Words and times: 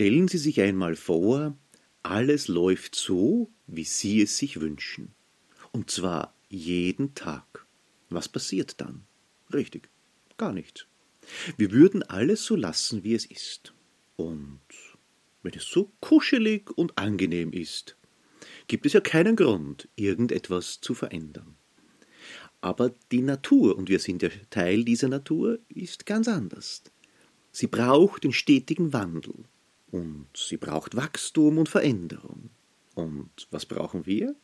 Stellen 0.00 0.28
Sie 0.28 0.38
sich 0.38 0.62
einmal 0.62 0.96
vor, 0.96 1.58
alles 2.02 2.48
läuft 2.48 2.94
so, 2.94 3.50
wie 3.66 3.84
Sie 3.84 4.22
es 4.22 4.38
sich 4.38 4.58
wünschen. 4.58 5.12
Und 5.72 5.90
zwar 5.90 6.34
jeden 6.48 7.14
Tag. 7.14 7.66
Was 8.08 8.26
passiert 8.26 8.80
dann? 8.80 9.02
Richtig, 9.52 9.90
gar 10.38 10.54
nichts. 10.54 10.86
Wir 11.58 11.70
würden 11.70 12.02
alles 12.02 12.46
so 12.46 12.56
lassen, 12.56 13.04
wie 13.04 13.12
es 13.12 13.26
ist. 13.26 13.74
Und 14.16 14.62
wenn 15.42 15.52
es 15.52 15.64
so 15.64 15.92
kuschelig 16.00 16.70
und 16.70 16.96
angenehm 16.96 17.52
ist, 17.52 17.94
gibt 18.68 18.86
es 18.86 18.94
ja 18.94 19.00
keinen 19.02 19.36
Grund, 19.36 19.86
irgendetwas 19.96 20.80
zu 20.80 20.94
verändern. 20.94 21.56
Aber 22.62 22.94
die 23.12 23.20
Natur, 23.20 23.76
und 23.76 23.90
wir 23.90 23.98
sind 23.98 24.22
ja 24.22 24.30
Teil 24.48 24.82
dieser 24.82 25.08
Natur, 25.08 25.58
ist 25.68 26.06
ganz 26.06 26.26
anders. 26.26 26.84
Sie 27.52 27.66
braucht 27.66 28.24
den 28.24 28.32
stetigen 28.32 28.94
Wandel. 28.94 29.44
Und 29.90 30.28
sie 30.36 30.56
braucht 30.56 30.96
Wachstum 30.96 31.58
und 31.58 31.68
Veränderung. 31.68 32.50
Und 32.94 33.48
was 33.50 33.66
brauchen 33.66 34.06
wir? 34.06 34.34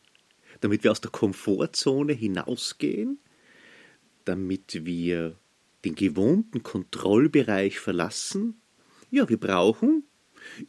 Damit 0.61 0.83
wir 0.83 0.91
aus 0.91 1.01
der 1.01 1.11
Komfortzone 1.11 2.13
hinausgehen? 2.13 3.19
Damit 4.25 4.85
wir 4.85 5.37
den 5.85 5.95
gewohnten 5.95 6.63
Kontrollbereich 6.63 7.79
verlassen? 7.79 8.61
Ja, 9.09 9.29
wir 9.29 9.39
brauchen, 9.39 10.03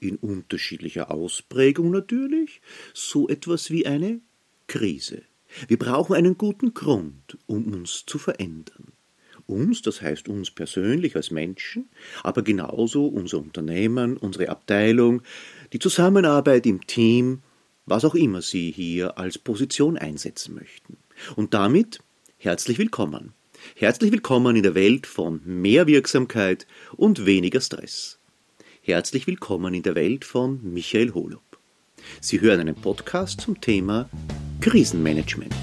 in 0.00 0.16
unterschiedlicher 0.16 1.10
Ausprägung 1.10 1.90
natürlich, 1.90 2.60
so 2.94 3.28
etwas 3.28 3.70
wie 3.70 3.86
eine 3.86 4.20
Krise. 4.66 5.22
Wir 5.66 5.78
brauchen 5.78 6.14
einen 6.14 6.36
guten 6.36 6.74
Grund, 6.74 7.38
um 7.46 7.72
uns 7.72 8.04
zu 8.06 8.18
verändern. 8.18 8.92
Uns, 9.48 9.80
das 9.80 10.02
heißt 10.02 10.28
uns 10.28 10.50
persönlich 10.50 11.16
als 11.16 11.30
Menschen, 11.30 11.88
aber 12.22 12.42
genauso 12.42 13.06
unser 13.06 13.38
Unternehmen, 13.38 14.18
unsere 14.18 14.50
Abteilung, 14.50 15.22
die 15.72 15.78
Zusammenarbeit 15.78 16.66
im 16.66 16.86
Team, 16.86 17.40
was 17.86 18.04
auch 18.04 18.14
immer 18.14 18.42
Sie 18.42 18.70
hier 18.70 19.16
als 19.16 19.38
Position 19.38 19.96
einsetzen 19.96 20.54
möchten. 20.54 20.98
Und 21.34 21.54
damit 21.54 22.00
herzlich 22.36 22.76
willkommen. 22.78 23.32
Herzlich 23.74 24.12
willkommen 24.12 24.54
in 24.54 24.62
der 24.62 24.74
Welt 24.74 25.06
von 25.06 25.40
mehr 25.46 25.86
Wirksamkeit 25.86 26.66
und 26.98 27.24
weniger 27.24 27.62
Stress. 27.62 28.18
Herzlich 28.82 29.26
willkommen 29.26 29.72
in 29.72 29.82
der 29.82 29.94
Welt 29.94 30.26
von 30.26 30.60
Michael 30.62 31.14
Holub. 31.14 31.40
Sie 32.20 32.42
hören 32.42 32.60
einen 32.60 32.74
Podcast 32.74 33.40
zum 33.40 33.58
Thema 33.62 34.10
Krisenmanagement. 34.60 35.54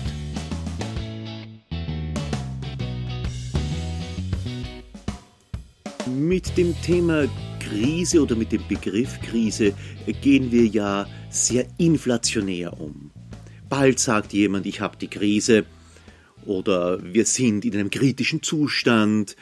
Mit 6.08 6.56
dem 6.56 6.80
Thema 6.84 7.28
Krise 7.60 8.22
oder 8.22 8.36
mit 8.36 8.52
dem 8.52 8.62
Begriff 8.68 9.20
Krise 9.22 9.74
gehen 10.22 10.52
wir 10.52 10.68
ja 10.68 11.10
sehr 11.32 11.66
inflationär 11.80 12.80
um. 12.80 13.10
Bald 13.70 13.98
sagt 13.98 14.32
jemand, 14.32 14.68
ich 14.68 14.82
habe 14.82 14.98
die 14.98 15.08
Krise 15.08 15.66
oder 16.46 17.04
wir 17.04 17.26
sind 17.26 17.66
in 17.66 17.74
einem 17.74 17.90
kritischen 17.90 18.44
Zustand. 18.44 19.36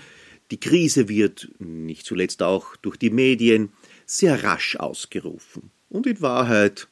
Die 0.52 0.60
Krise 0.60 1.10
wird, 1.10 1.52
nicht 1.60 2.06
zuletzt 2.06 2.42
auch 2.42 2.78
durch 2.78 2.96
die 2.96 3.10
Medien, 3.10 3.74
sehr 4.06 4.42
rasch 4.46 4.78
ausgerufen. 4.78 5.70
Und 5.90 6.08
in 6.08 6.22
Wahrheit 6.22 6.88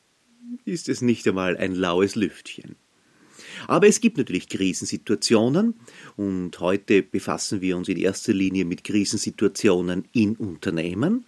ist 0.66 0.89
es 0.89 1.02
nicht 1.02 1.25
einmal 1.30 1.55
ein 1.55 1.73
laues 1.75 2.16
Lüftchen. 2.16 2.75
Aber 3.67 3.88
es 3.88 4.02
gibt 4.02 4.17
natürlich 4.17 4.50
Krisensituationen 4.50 5.76
und 6.17 6.59
heute 6.59 7.04
befassen 7.04 7.62
wir 7.62 7.78
uns 7.78 7.90
in 7.90 7.98
erster 7.98 8.34
Linie 8.34 8.66
mit 8.66 8.84
Krisensituationen 8.84 10.06
in 10.14 10.36
Unternehmen. 10.36 11.26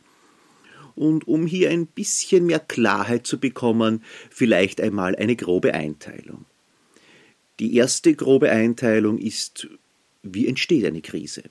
Und 0.96 1.28
um 1.28 1.48
hier 1.48 1.72
ein 1.72 1.88
bisschen 1.88 2.46
mehr 2.46 2.60
Klarheit 2.60 3.26
zu 3.26 3.40
bekommen, 3.40 4.04
vielleicht 4.30 4.80
einmal 4.80 5.16
eine 5.16 5.36
grobe 5.36 5.74
Einteilung. 5.74 6.46
Die 7.60 7.76
erste 7.76 8.14
grobe 8.14 8.52
Einteilung 8.52 9.18
ist, 9.18 9.68
wie 10.22 10.48
entsteht 10.48 10.86
eine 10.86 11.02
Krise? 11.02 11.44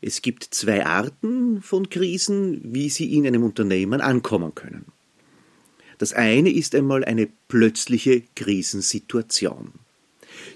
Es 0.00 0.22
gibt 0.22 0.44
zwei 0.44 0.84
Arten 0.84 1.62
von 1.62 1.88
Krisen, 1.88 2.60
wie 2.74 2.90
sie 2.90 3.14
in 3.14 3.26
einem 3.26 3.42
Unternehmen 3.42 4.00
ankommen 4.00 4.54
können. 4.54 4.84
Das 5.98 6.12
eine 6.12 6.50
ist 6.50 6.74
einmal 6.74 7.04
eine 7.04 7.28
plötzliche 7.48 8.22
Krisensituation. 8.34 9.72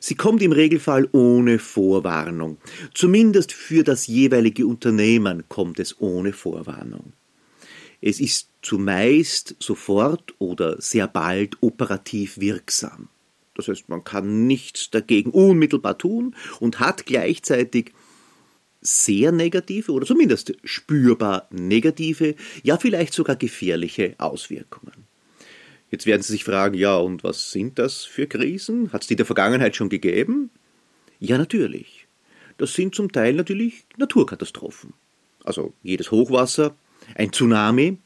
Sie 0.01 0.15
kommt 0.15 0.43
im 0.43 0.53
Regelfall 0.53 1.09
ohne 1.13 1.59
Vorwarnung. 1.59 2.59
Zumindest 2.95 3.53
für 3.53 3.85
das 3.85 4.07
jeweilige 4.07 4.67
Unternehmen 4.67 5.45
kommt 5.49 5.81
es 5.81 6.01
ohne 6.01 6.33
Vorwarnung. 6.33 7.13
Es 8.01 8.21
ist 8.21 8.51
zumeist 8.63 9.57
sofort 9.59 10.35
oder 10.39 10.81
sehr 10.81 11.09
bald 11.09 11.57
operativ 11.61 12.39
wirksam. 12.39 13.09
Das 13.55 13.67
heißt, 13.67 13.89
man 13.89 14.05
kann 14.05 14.47
nichts 14.47 14.91
dagegen 14.91 15.33
unmittelbar 15.33 15.99
tun 15.99 16.37
und 16.61 16.79
hat 16.79 17.07
gleichzeitig 17.07 17.93
sehr 18.81 19.33
negative 19.33 19.91
oder 19.91 20.07
zumindest 20.07 20.55
spürbar 20.63 21.49
negative, 21.51 22.37
ja 22.63 22.79
vielleicht 22.79 23.13
sogar 23.15 23.35
gefährliche 23.35 24.15
Auswirkungen. 24.19 25.08
Jetzt 25.91 26.07
werden 26.07 26.23
Sie 26.23 26.33
sich 26.33 26.45
fragen, 26.45 26.75
ja, 26.75 26.97
und 26.97 27.25
was 27.25 27.51
sind 27.51 27.79
das 27.79 28.05
für 28.05 28.27
Krisen? 28.27 28.93
Hat 28.93 29.03
es 29.03 29.09
die 29.09 29.15
in 29.15 29.19
der 29.19 29.27
Vergangenheit 29.27 29.75
schon 29.75 29.89
gegeben? 29.89 30.51
Ja, 31.19 31.39
natürlich. 31.39 32.07
Das 32.59 32.75
sind 32.75 32.95
zum 32.95 33.11
Teil 33.11 33.35
natürlich 33.35 33.87
Naturkatastrophen. 33.97 34.93
Also 35.45 35.73
jedes 35.83 36.11
Hochwasser, 36.11 36.75
ein 37.15 37.33
Tsunami, 37.33 37.99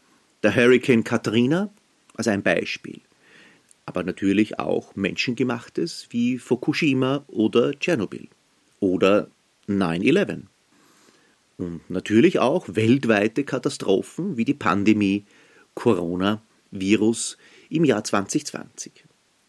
der 0.43 0.55
Hurricane 0.55 1.03
Katrina 1.03 1.71
als 2.15 2.29
ein 2.29 2.43
Beispiel. 2.43 3.01
Aber 3.87 4.05
natürlich 4.05 4.59
auch 4.59 4.95
menschengemachtes 4.95 6.07
wie 6.11 6.39
Fukushima 6.39 7.25
oder 7.27 7.73
Tschernobyl 7.79 8.29
oder 8.79 9.29
9-11. 9.69 10.43
Und 11.59 11.91
natürlich 11.91 12.39
auch 12.39 12.67
weltweite 12.69 13.45
Katastrophen 13.45 14.37
wie 14.37 14.45
die 14.45 14.55
Pandemie, 14.55 15.25
Corona-Virus, 15.75 17.39
im 17.73 17.85
Jahr 17.85 18.05
2020. 18.05 18.93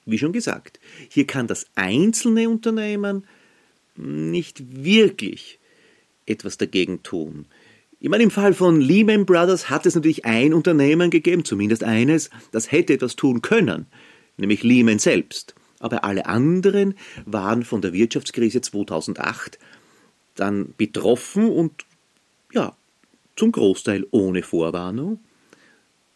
Wie 0.06 0.18
schon 0.18 0.34
gesagt, 0.34 0.80
hier 1.10 1.28
kann 1.28 1.48
das 1.48 1.66
einzelne 1.76 2.50
Unternehmen 2.50 3.26
nicht 3.96 4.84
wirklich 4.84 5.60
etwas 6.26 6.58
dagegen 6.58 7.04
tun. 7.04 7.46
Ich 8.00 8.10
meine, 8.10 8.24
im 8.24 8.32
Fall 8.32 8.54
von 8.54 8.82
Lehman 8.82 9.26
Brothers 9.26 9.70
hat 9.70 9.86
es 9.86 9.96
natürlich 9.96 10.26
ein 10.26 10.54
Unternehmen 10.54 11.10
gegeben, 11.10 11.46
zumindest 11.46 11.84
eines, 11.84 12.30
das 12.52 12.72
hätte 12.72 12.94
etwas 12.94 13.16
tun 13.16 13.42
können, 13.42 13.86
nämlich 14.36 14.64
Lehman 14.64 15.00
selbst. 15.00 15.56
Aber 15.80 16.04
alle 16.04 16.26
anderen 16.26 16.96
waren 17.26 17.64
von 17.64 17.82
der 17.82 17.94
Wirtschaftskrise 17.94 18.62
2008 18.62 19.58
dann 20.36 20.74
betroffen 20.78 21.50
und 21.50 21.86
ja, 22.52 22.76
zum 23.36 23.52
Großteil 23.52 24.06
ohne 24.12 24.44
Vorwarnung 24.44 25.20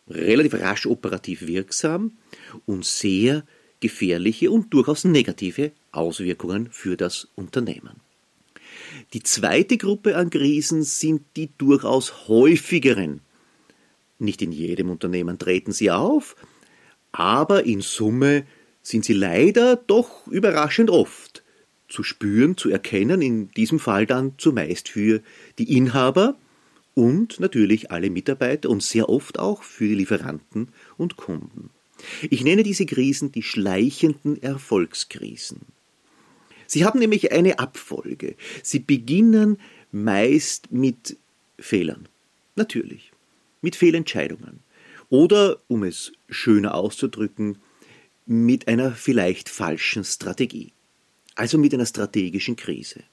relativ 0.09 0.53
rasch 0.55 0.85
operativ 0.85 1.47
wirksam 1.47 2.17
und 2.65 2.85
sehr 2.85 3.43
gefährliche 3.79 4.51
und 4.51 4.73
durchaus 4.73 5.03
negative 5.03 5.71
Auswirkungen 5.91 6.69
für 6.71 6.97
das 6.97 7.27
Unternehmen. 7.35 8.01
Die 9.13 9.23
zweite 9.23 9.77
Gruppe 9.77 10.15
an 10.15 10.29
Krisen 10.29 10.83
sind 10.83 11.23
die 11.35 11.49
durchaus 11.57 12.27
häufigeren. 12.27 13.21
Nicht 14.19 14.41
in 14.41 14.51
jedem 14.51 14.89
Unternehmen 14.89 15.37
treten 15.37 15.71
sie 15.71 15.91
auf, 15.91 16.35
aber 17.11 17.65
in 17.65 17.81
Summe 17.81 18.45
sind 18.81 19.05
sie 19.05 19.13
leider 19.13 19.75
doch 19.75 20.27
überraschend 20.27 20.89
oft 20.89 21.43
zu 21.87 22.03
spüren, 22.03 22.57
zu 22.57 22.69
erkennen, 22.69 23.21
in 23.21 23.49
diesem 23.51 23.79
Fall 23.79 24.05
dann 24.05 24.33
zumeist 24.37 24.89
für 24.89 25.21
die 25.57 25.75
Inhaber 25.77 26.35
und 26.97 27.39
natürlich 27.39 27.91
alle 27.91 28.09
Mitarbeiter 28.09 28.71
und 28.71 28.81
sehr 28.81 29.07
oft 29.07 29.37
auch 29.37 29.61
für 29.61 29.87
die 29.87 29.93
Lieferanten 29.93 30.69
und 30.97 31.15
Kunden. 31.15 31.69
Ich 32.31 32.43
nenne 32.43 32.63
diese 32.63 32.87
Krisen 32.87 33.31
die 33.31 33.43
schleichenden 33.43 34.41
Erfolgskrisen. 34.41 35.61
Sie 36.65 36.85
haben 36.85 36.97
nämlich 36.97 37.31
eine 37.31 37.59
Abfolge. 37.59 38.35
Sie 38.63 38.79
beginnen 38.79 39.59
meist 39.91 40.71
mit 40.71 41.17
Fehlern. 41.59 42.09
Natürlich. 42.55 43.11
Mit 43.61 43.75
Fehlentscheidungen. 43.75 44.61
Oder, 45.09 45.59
um 45.67 45.83
es 45.83 46.13
schöner 46.29 46.73
auszudrücken, 46.73 47.59
mit 48.25 48.67
einer 48.67 48.91
vielleicht 48.91 49.49
falschen 49.49 50.03
Strategie. 50.03 50.71
Also 51.35 51.59
mit 51.59 51.75
einer 51.75 51.85
strategischen 51.85 52.55
Krise. 52.55 53.03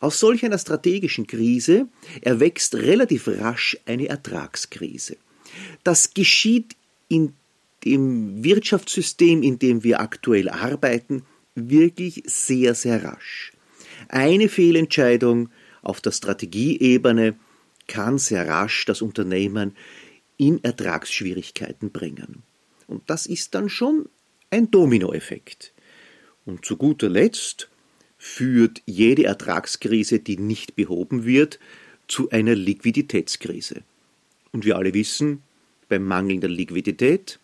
Aus 0.00 0.20
solch 0.20 0.44
einer 0.44 0.58
strategischen 0.58 1.26
Krise 1.26 1.88
erwächst 2.22 2.74
relativ 2.74 3.28
rasch 3.28 3.76
eine 3.86 4.08
Ertragskrise. 4.08 5.16
Das 5.84 6.14
geschieht 6.14 6.76
in 7.08 7.34
dem 7.84 8.44
Wirtschaftssystem, 8.44 9.42
in 9.42 9.58
dem 9.58 9.82
wir 9.84 10.00
aktuell 10.00 10.48
arbeiten, 10.48 11.24
wirklich 11.54 12.22
sehr, 12.26 12.74
sehr 12.74 13.04
rasch. 13.04 13.52
Eine 14.08 14.48
Fehlentscheidung 14.48 15.50
auf 15.82 16.00
der 16.00 16.12
Strategieebene 16.12 17.36
kann 17.86 18.18
sehr 18.18 18.48
rasch 18.48 18.84
das 18.84 19.02
Unternehmen 19.02 19.76
in 20.36 20.62
Ertragsschwierigkeiten 20.62 21.90
bringen. 21.90 22.42
Und 22.86 23.08
das 23.08 23.26
ist 23.26 23.54
dann 23.54 23.68
schon 23.68 24.08
ein 24.50 24.70
Dominoeffekt. 24.70 25.72
Und 26.44 26.64
zu 26.64 26.76
guter 26.76 27.08
Letzt 27.08 27.70
führt 28.22 28.82
jede 28.84 29.24
Ertragskrise, 29.24 30.18
die 30.18 30.36
nicht 30.36 30.76
behoben 30.76 31.24
wird, 31.24 31.58
zu 32.06 32.28
einer 32.28 32.54
Liquiditätskrise. 32.54 33.80
Und 34.52 34.66
wir 34.66 34.76
alle 34.76 34.92
wissen, 34.92 35.42
beim 35.88 36.04
mangelnder 36.04 36.48
Liquidität 36.48 37.40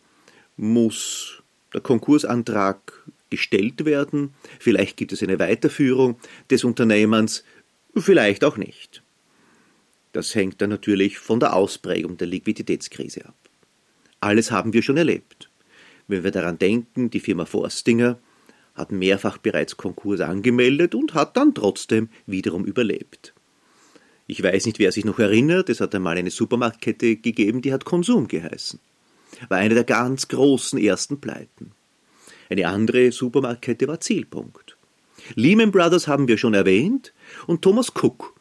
muss 0.59 1.43
der 1.73 1.81
Konkursantrag 1.81 2.93
gestellt 3.31 3.87
werden, 3.87 4.35
vielleicht 4.61 4.99
gibt 4.99 5.13
es 5.13 5.23
eine 5.23 5.39
Weiterführung 5.39 6.17
des 6.51 6.63
Unternehmens, 6.63 7.43
vielleicht 7.97 8.45
auch 8.45 8.59
nicht. 8.59 9.03
Das 10.13 10.35
hängt 10.35 10.61
dann 10.61 10.71
natürlich 10.71 11.19
von 11.19 11.41
der 11.41 11.55
Ausprägung 11.55 12.19
der 12.19 12.27
Liquiditätskrise 12.27 13.25
ab. 13.25 13.35
Alles 14.21 14.51
haben 14.51 14.75
wir 14.75 14.83
schon 14.83 14.99
erlebt. 14.99 15.49
Wenn 16.07 16.23
wir 16.23 16.31
daran 16.33 16.59
denken, 16.59 17.09
die 17.09 17.21
Firma 17.21 17.47
Forstinger 17.47 18.19
hat 18.77 18.93
mehrfach 18.93 19.39
bereits 19.39 19.77
Konkurs 19.77 20.21
angemeldet 20.21 20.95
und 20.95 21.15
hat 21.15 21.37
dann 21.37 21.55
trotzdem 21.55 22.09
wiederum 22.27 22.65
überlebt. 22.65 23.33
Ich 24.29 24.43
weiß 24.43 24.67
nicht, 24.67 24.79
wer 24.79 24.93
sich 24.93 25.05
noch 25.05 25.19
erinnert, 25.19 25.69
es 25.69 25.81
hat 25.81 25.95
einmal 25.95 26.17
eine 26.17 26.31
Supermarktkette 26.31 27.17
gegeben, 27.17 27.63
die 27.63 27.73
hat 27.73 27.85
Konsum 27.85 28.29
geheißen. 28.29 28.81
War 29.49 29.59
eine 29.59 29.75
der 29.75 29.85
ganz 29.85 30.29
großen 30.29 30.79
ersten 30.79 31.21
Pleiten. 31.21 31.73
Eine 32.49 32.69
andere 32.69 33.13
Supermarktkette 33.13 33.89
war 33.89 34.01
Zielpunkt. 34.01 34.77
Lehman 35.35 35.73
Brothers 35.73 36.07
haben 36.07 36.29
wir 36.29 36.39
schon 36.39 36.55
erwähnt 36.55 37.13
und 37.47 37.63
Thomas 37.63 37.93
Cook 37.95 38.35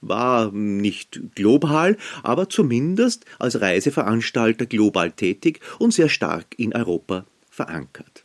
war 0.00 0.50
nicht 0.52 1.20
global, 1.34 1.96
aber 2.22 2.48
zumindest 2.48 3.24
als 3.38 3.60
Reiseveranstalter 3.60 4.66
global 4.66 5.12
tätig 5.12 5.60
und 5.78 5.92
sehr 5.92 6.08
stark 6.08 6.54
in 6.56 6.74
Europa 6.74 7.26
verankert. 7.50 8.24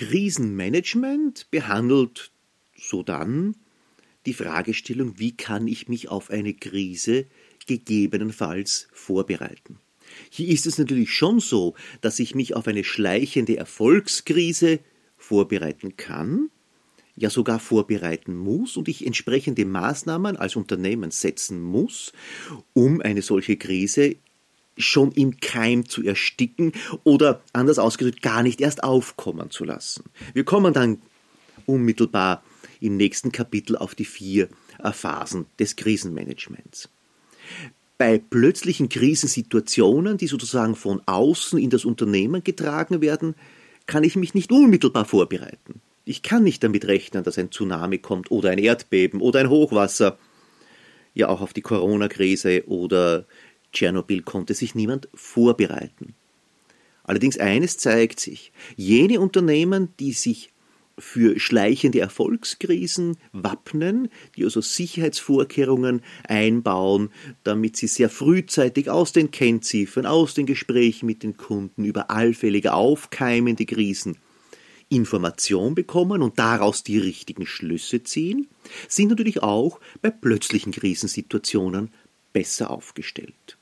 Krisenmanagement 0.00 1.50
behandelt 1.50 2.32
sodann 2.74 3.54
die 4.24 4.32
Fragestellung, 4.32 5.18
wie 5.18 5.36
kann 5.36 5.68
ich 5.68 5.88
mich 5.88 6.08
auf 6.08 6.30
eine 6.30 6.54
Krise 6.54 7.26
gegebenenfalls 7.66 8.88
vorbereiten. 8.94 9.78
Hier 10.30 10.48
ist 10.48 10.64
es 10.64 10.78
natürlich 10.78 11.12
schon 11.12 11.38
so, 11.38 11.74
dass 12.00 12.18
ich 12.18 12.34
mich 12.34 12.56
auf 12.56 12.66
eine 12.66 12.82
schleichende 12.82 13.58
Erfolgskrise 13.58 14.78
vorbereiten 15.18 15.98
kann, 15.98 16.48
ja 17.14 17.28
sogar 17.28 17.60
vorbereiten 17.60 18.34
muss 18.34 18.78
und 18.78 18.88
ich 18.88 19.06
entsprechende 19.06 19.66
Maßnahmen 19.66 20.38
als 20.38 20.56
Unternehmen 20.56 21.10
setzen 21.10 21.60
muss, 21.60 22.14
um 22.72 23.02
eine 23.02 23.20
solche 23.20 23.58
Krise 23.58 24.16
schon 24.80 25.12
im 25.12 25.40
Keim 25.40 25.88
zu 25.88 26.02
ersticken 26.02 26.72
oder 27.04 27.42
anders 27.52 27.78
ausgedrückt 27.78 28.22
gar 28.22 28.42
nicht 28.42 28.60
erst 28.60 28.82
aufkommen 28.82 29.50
zu 29.50 29.64
lassen. 29.64 30.04
Wir 30.34 30.44
kommen 30.44 30.72
dann 30.72 30.98
unmittelbar 31.66 32.42
im 32.80 32.96
nächsten 32.96 33.32
Kapitel 33.32 33.76
auf 33.76 33.94
die 33.94 34.04
vier 34.04 34.48
äh, 34.82 34.92
Phasen 34.92 35.46
des 35.58 35.76
Krisenmanagements. 35.76 36.88
Bei 37.98 38.18
plötzlichen 38.18 38.88
Krisensituationen, 38.88 40.16
die 40.16 40.26
sozusagen 40.26 40.74
von 40.74 41.02
außen 41.04 41.58
in 41.58 41.68
das 41.68 41.84
Unternehmen 41.84 42.42
getragen 42.42 43.02
werden, 43.02 43.34
kann 43.86 44.04
ich 44.04 44.16
mich 44.16 44.34
nicht 44.34 44.52
unmittelbar 44.52 45.04
vorbereiten. 45.04 45.82
Ich 46.04 46.22
kann 46.22 46.42
nicht 46.42 46.64
damit 46.64 46.86
rechnen, 46.86 47.24
dass 47.24 47.38
ein 47.38 47.50
Tsunami 47.50 47.98
kommt 47.98 48.30
oder 48.30 48.50
ein 48.50 48.58
Erdbeben 48.58 49.20
oder 49.20 49.40
ein 49.40 49.50
Hochwasser. 49.50 50.18
Ja, 51.12 51.28
auch 51.28 51.40
auf 51.40 51.52
die 51.52 51.60
Corona-Krise 51.60 52.64
oder 52.68 53.26
Tschernobyl 53.72 54.22
konnte 54.22 54.54
sich 54.54 54.74
niemand 54.74 55.08
vorbereiten. 55.14 56.14
Allerdings 57.04 57.38
eines 57.38 57.78
zeigt 57.78 58.20
sich, 58.20 58.52
jene 58.76 59.20
Unternehmen, 59.20 59.88
die 59.98 60.12
sich 60.12 60.52
für 61.00 61.40
schleichende 61.40 62.00
Erfolgskrisen 62.00 63.16
wappnen, 63.32 64.10
die 64.36 64.44
also 64.44 64.60
Sicherheitsvorkehrungen 64.60 66.02
einbauen, 66.28 67.10
damit 67.42 67.76
sie 67.76 67.86
sehr 67.86 68.10
frühzeitig 68.10 68.90
aus 68.90 69.12
den 69.12 69.30
Kennziffern, 69.30 70.06
aus 70.06 70.34
den 70.34 70.46
Gesprächen 70.46 71.06
mit 71.06 71.22
den 71.22 71.36
Kunden 71.36 71.84
über 71.84 72.10
allfällige 72.10 72.74
aufkeimende 72.74 73.66
Krisen 73.66 74.18
Information 74.90 75.74
bekommen 75.76 76.20
und 76.20 76.38
daraus 76.38 76.82
die 76.82 76.98
richtigen 76.98 77.46
Schlüsse 77.46 78.02
ziehen, 78.02 78.48
sind 78.88 79.08
natürlich 79.08 79.42
auch 79.42 79.80
bei 80.02 80.10
plötzlichen 80.10 80.72
Krisensituationen 80.72 81.92
besser 82.32 82.70
aufgestellt. 82.70 83.56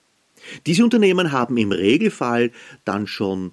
Diese 0.66 0.84
Unternehmen 0.84 1.32
haben 1.32 1.56
im 1.56 1.72
Regelfall 1.72 2.50
dann 2.84 3.06
schon 3.06 3.52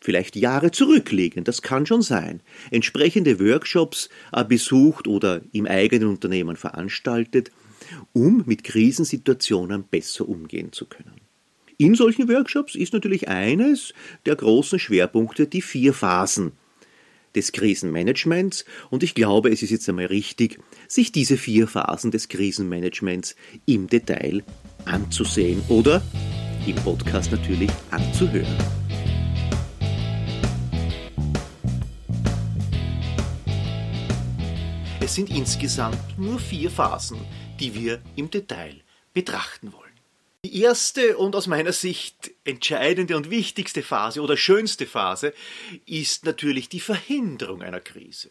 vielleicht 0.00 0.36
Jahre 0.36 0.70
zurückliegen, 0.70 1.44
das 1.44 1.62
kann 1.62 1.86
schon 1.86 2.02
sein, 2.02 2.40
entsprechende 2.70 3.40
Workshops 3.40 4.08
äh, 4.32 4.44
besucht 4.44 5.08
oder 5.08 5.40
im 5.52 5.66
eigenen 5.66 6.08
Unternehmen 6.08 6.56
veranstaltet, 6.56 7.50
um 8.12 8.44
mit 8.46 8.62
Krisensituationen 8.62 9.84
besser 9.84 10.28
umgehen 10.28 10.72
zu 10.72 10.86
können. 10.86 11.20
In 11.78 11.94
solchen 11.94 12.28
Workshops 12.28 12.74
ist 12.74 12.92
natürlich 12.94 13.28
eines 13.28 13.92
der 14.24 14.36
großen 14.36 14.78
Schwerpunkte 14.78 15.46
die 15.46 15.60
vier 15.60 15.92
Phasen 15.92 16.52
des 17.34 17.52
Krisenmanagements. 17.52 18.64
Und 18.88 19.02
ich 19.02 19.14
glaube, 19.14 19.50
es 19.50 19.62
ist 19.62 19.70
jetzt 19.70 19.88
einmal 19.88 20.06
richtig, 20.06 20.58
sich 20.88 21.12
diese 21.12 21.36
vier 21.36 21.68
Phasen 21.68 22.10
des 22.10 22.28
Krisenmanagements 22.28 23.36
im 23.66 23.88
Detail 23.88 24.42
anzusehen 24.86 25.62
oder 25.68 26.02
im 26.66 26.76
Podcast 26.76 27.30
natürlich 27.30 27.70
anzuhören. 27.90 28.56
Es 35.00 35.14
sind 35.14 35.30
insgesamt 35.30 36.18
nur 36.18 36.40
vier 36.40 36.70
Phasen, 36.70 37.20
die 37.60 37.74
wir 37.74 38.02
im 38.16 38.30
Detail 38.30 38.80
betrachten 39.14 39.72
wollen. 39.72 39.86
Die 40.44 40.60
erste 40.62 41.16
und 41.16 41.36
aus 41.36 41.46
meiner 41.46 41.72
Sicht 41.72 42.32
entscheidende 42.44 43.16
und 43.16 43.30
wichtigste 43.30 43.82
Phase 43.82 44.20
oder 44.20 44.36
schönste 44.36 44.86
Phase 44.86 45.32
ist 45.86 46.24
natürlich 46.24 46.68
die 46.68 46.80
Verhinderung 46.80 47.62
einer 47.62 47.80
Krise. 47.80 48.30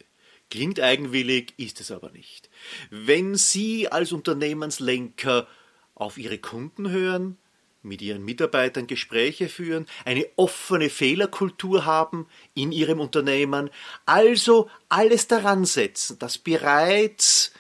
Klingt 0.49 0.79
eigenwillig, 0.79 1.53
ist 1.57 1.81
es 1.81 1.91
aber 1.91 2.11
nicht. 2.11 2.49
Wenn 2.89 3.35
Sie 3.35 3.89
als 3.91 4.11
Unternehmenslenker 4.11 5.47
auf 5.95 6.17
Ihre 6.17 6.37
Kunden 6.37 6.89
hören, 6.89 7.37
mit 7.85 8.01
Ihren 8.01 8.25
Mitarbeitern 8.25 8.87
Gespräche 8.87 9.47
führen, 9.47 9.85
eine 10.03 10.27
offene 10.35 10.89
Fehlerkultur 10.89 11.85
haben 11.85 12.27
in 12.53 12.71
Ihrem 12.71 12.99
Unternehmen, 12.99 13.69
also 14.05 14.69
alles 14.89 15.27
daran 15.27 15.65
setzen, 15.65 16.19
dass 16.19 16.37
bereits 16.37 17.53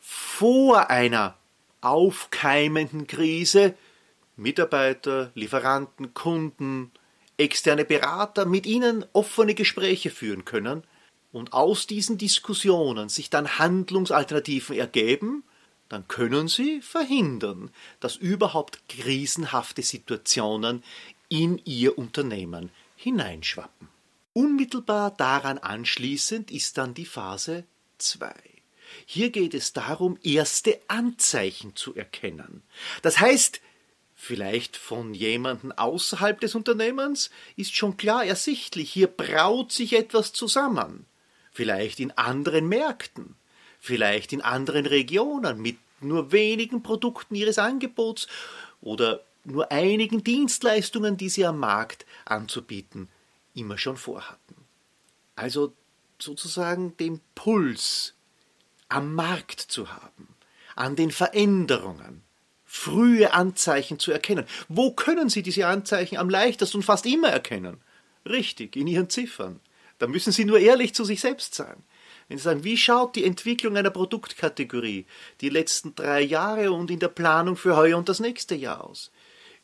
vor 0.00 0.90
einer 0.90 1.36
aufkeimenden 1.80 3.06
Krise 3.06 3.74
Mitarbeiter, 4.36 5.32
Lieferanten, 5.34 6.14
Kunden, 6.14 6.92
externe 7.36 7.84
Berater 7.84 8.46
mit 8.46 8.66
ihnen 8.66 9.04
offene 9.12 9.54
Gespräche 9.54 10.10
führen 10.10 10.44
können 10.44 10.84
und 11.32 11.52
aus 11.52 11.86
diesen 11.86 12.18
Diskussionen 12.18 13.08
sich 13.08 13.30
dann 13.30 13.58
Handlungsalternativen 13.58 14.76
ergeben, 14.76 15.44
dann 15.88 16.06
können 16.08 16.48
sie 16.48 16.80
verhindern, 16.82 17.70
dass 18.00 18.16
überhaupt 18.16 18.88
krisenhafte 18.88 19.82
Situationen 19.82 20.82
in 21.28 21.60
ihr 21.64 21.98
Unternehmen 21.98 22.70
hineinschwappen. 22.96 23.88
Unmittelbar 24.32 25.10
daran 25.16 25.58
anschließend 25.58 26.50
ist 26.50 26.78
dann 26.78 26.94
die 26.94 27.06
Phase 27.06 27.64
2. 27.98 28.34
Hier 29.06 29.30
geht 29.30 29.54
es 29.54 29.72
darum, 29.72 30.18
erste 30.22 30.80
Anzeichen 30.88 31.76
zu 31.76 31.94
erkennen. 31.94 32.62
Das 33.02 33.20
heißt, 33.20 33.60
vielleicht 34.14 34.76
von 34.76 35.14
jemandem 35.14 35.72
außerhalb 35.72 36.40
des 36.40 36.54
Unternehmens, 36.54 37.30
ist 37.56 37.74
schon 37.74 37.96
klar 37.96 38.24
ersichtlich, 38.24 38.92
hier 38.92 39.06
braut 39.06 39.72
sich 39.72 39.92
etwas 39.92 40.32
zusammen. 40.32 41.06
Vielleicht 41.52 42.00
in 42.00 42.10
anderen 42.12 42.68
Märkten, 42.68 43.36
vielleicht 43.78 44.32
in 44.32 44.42
anderen 44.42 44.86
Regionen 44.86 45.60
mit 45.60 45.78
nur 46.00 46.32
wenigen 46.32 46.82
Produkten 46.82 47.34
ihres 47.34 47.58
Angebots 47.58 48.28
oder 48.80 49.22
nur 49.44 49.72
einigen 49.72 50.22
Dienstleistungen, 50.22 51.16
die 51.16 51.28
sie 51.28 51.46
am 51.46 51.58
Markt 51.58 52.06
anzubieten, 52.24 53.08
immer 53.54 53.78
schon 53.78 53.96
vorhatten. 53.96 54.54
Also 55.36 55.72
sozusagen 56.18 56.96
den 56.96 57.20
Puls 57.34 58.14
am 58.88 59.14
Markt 59.14 59.60
zu 59.60 59.92
haben, 59.92 60.28
an 60.76 60.96
den 60.96 61.10
Veränderungen, 61.10 62.22
frühe 62.64 63.32
Anzeichen 63.32 63.98
zu 63.98 64.12
erkennen. 64.12 64.46
Wo 64.68 64.92
können 64.92 65.28
Sie 65.28 65.42
diese 65.42 65.66
Anzeichen 65.66 66.18
am 66.18 66.28
leichtesten 66.28 66.78
und 66.78 66.82
fast 66.82 67.06
immer 67.06 67.28
erkennen? 67.28 67.78
Richtig, 68.26 68.76
in 68.76 68.86
Ihren 68.86 69.08
Ziffern. 69.08 69.60
Da 69.98 70.06
müssen 70.06 70.32
Sie 70.32 70.44
nur 70.44 70.58
ehrlich 70.58 70.94
zu 70.94 71.04
sich 71.04 71.20
selbst 71.20 71.54
sein. 71.54 71.82
Wenn 72.28 72.36
Sie 72.38 72.44
sagen, 72.44 72.64
wie 72.64 72.76
schaut 72.76 73.16
die 73.16 73.24
Entwicklung 73.24 73.76
einer 73.76 73.90
Produktkategorie 73.90 75.06
die 75.40 75.48
letzten 75.48 75.94
drei 75.94 76.20
Jahre 76.20 76.72
und 76.72 76.90
in 76.90 76.98
der 76.98 77.08
Planung 77.08 77.56
für 77.56 77.76
heuer 77.76 77.96
und 77.96 78.08
das 78.08 78.20
nächste 78.20 78.54
Jahr 78.54 78.84
aus? 78.84 79.10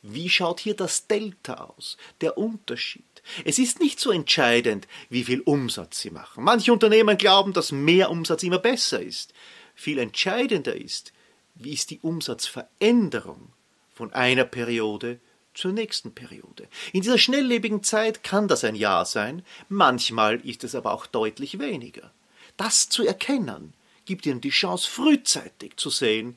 Wie 0.00 0.28
schaut 0.28 0.60
hier 0.60 0.74
das 0.74 1.06
Delta 1.06 1.54
aus, 1.54 1.96
der 2.20 2.36
Unterschied? 2.36 3.04
Es 3.44 3.58
ist 3.58 3.80
nicht 3.80 4.00
so 4.00 4.10
entscheidend, 4.10 4.86
wie 5.08 5.24
viel 5.24 5.40
Umsatz 5.40 6.00
Sie 6.00 6.10
machen. 6.10 6.44
Manche 6.44 6.72
Unternehmen 6.72 7.16
glauben, 7.16 7.52
dass 7.52 7.72
mehr 7.72 8.10
Umsatz 8.10 8.42
immer 8.42 8.58
besser 8.58 9.00
ist. 9.00 9.32
Viel 9.74 9.98
entscheidender 9.98 10.76
ist, 10.76 11.12
wie 11.54 11.72
ist 11.72 11.90
die 11.90 12.00
Umsatzveränderung 12.00 13.52
von 13.94 14.12
einer 14.12 14.44
Periode 14.44 15.20
zur 15.54 15.72
nächsten 15.72 16.14
Periode. 16.14 16.68
In 16.92 17.00
dieser 17.00 17.18
schnelllebigen 17.18 17.82
Zeit 17.82 18.22
kann 18.22 18.48
das 18.48 18.64
ein 18.64 18.74
Jahr 18.74 19.06
sein, 19.06 19.42
manchmal 19.68 20.40
ist 20.46 20.64
es 20.64 20.74
aber 20.74 20.92
auch 20.92 21.06
deutlich 21.06 21.58
weniger. 21.58 22.12
Das 22.56 22.88
zu 22.88 23.06
erkennen, 23.06 23.74
gibt 24.04 24.26
Ihnen 24.26 24.40
die 24.40 24.50
Chance, 24.50 24.88
frühzeitig 24.88 25.76
zu 25.76 25.90
sehen, 25.90 26.36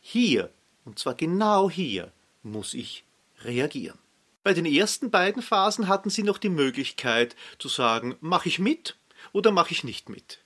hier, 0.00 0.50
und 0.84 0.98
zwar 0.98 1.14
genau 1.14 1.68
hier, 1.68 2.12
muss 2.42 2.74
ich 2.74 3.04
reagieren. 3.42 3.98
Bei 4.42 4.54
den 4.54 4.66
ersten 4.66 5.10
beiden 5.10 5.42
Phasen 5.42 5.88
hatten 5.88 6.10
Sie 6.10 6.22
noch 6.22 6.38
die 6.38 6.48
Möglichkeit 6.48 7.36
zu 7.58 7.68
sagen, 7.68 8.16
mache 8.20 8.48
ich 8.48 8.58
mit 8.58 8.96
oder 9.32 9.50
mache 9.52 9.72
ich 9.72 9.84
nicht 9.84 10.08
mit. 10.08 10.38